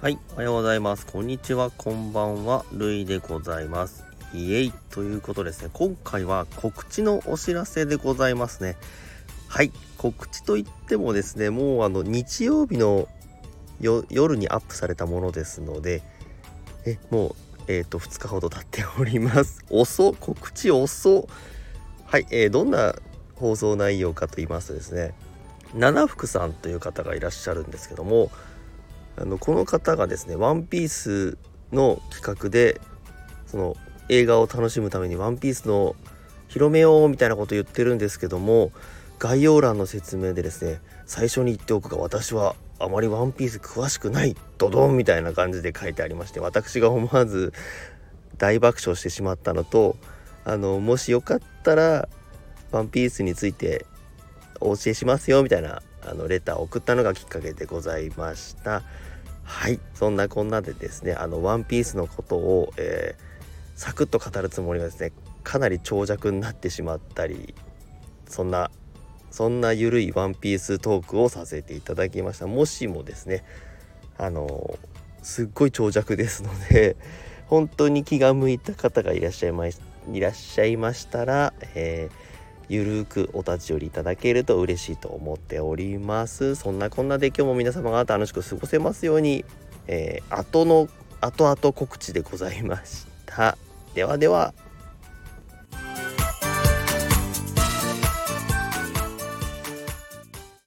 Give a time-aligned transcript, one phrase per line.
[0.00, 1.04] はい、おはようございます。
[1.04, 4.04] こんにちは、こんばんは、るいでございます。
[4.32, 8.76] イエイということですね、今回は告知のお知らせでございますね。
[9.48, 13.08] はい、告知といってもですね、もうあの日曜日の
[13.80, 16.02] 夜にアップされたものですので、
[16.86, 17.34] えもう、
[17.66, 19.64] えーと、2日ほど経っております。
[19.68, 21.28] 遅告知遅
[22.06, 22.94] はい、えー、どんな
[23.38, 25.14] 放送内容かと言いますとですね、
[25.74, 28.30] 七福さんという方がいらっしゃるんですけども、
[29.20, 31.38] あのこの方がですね「ワンピース
[31.72, 32.80] の企画で
[33.46, 33.76] その
[34.08, 35.96] 映画を楽しむために「ワンピースの
[36.46, 38.70] 広めようみたいなこと言ってるんですけども
[39.18, 47.52] 概要欄の説明でですね最初に言っておくが私はあまりワンピース詳しくないドドンみたいな感じで書いてありまして私が思わず
[48.36, 49.96] 大爆笑してしまったのと
[50.44, 52.08] あのもしよかったら
[52.70, 53.86] ワンピースについて
[54.60, 58.82] お教えしますよみたいなあのレターを送ったのがきっかけでございました。
[59.44, 59.80] はい。
[59.94, 63.22] そんなこんなでですねあのワンピースのことを、えー、
[63.74, 67.54] サクッと語るつもりがですねかなり長尺になってしまったり
[68.26, 68.70] そんな
[69.30, 72.46] そんなゆるいワンピーストークをさせていただきました。
[72.46, 73.44] もしもですね
[74.18, 74.78] あの
[75.22, 76.96] すっごい長尺ですので
[77.46, 79.72] 本当に気が向いた方がいらっしゃいまい
[80.20, 82.37] らっしゃいましたら、えー
[82.68, 86.54] ゆるくお立ち寄りいただけると嬉しいと思っております。
[86.54, 89.44] そんなこんなで今日も皆様が楽しく過ごせますように、
[89.86, 90.88] えー、後の
[91.20, 93.56] 後々告知でございました。
[93.94, 94.54] ではでは。